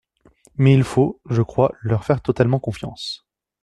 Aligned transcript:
Mais 0.55 0.73
il 0.73 0.83
faut, 0.83 1.21
je 1.29 1.43
crois, 1.43 1.75
leur 1.81 2.05
faire 2.05 2.21
totalement 2.23 2.59
confiance. 2.59 3.27